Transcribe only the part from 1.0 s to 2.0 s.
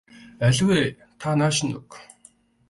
та нааш нь өг.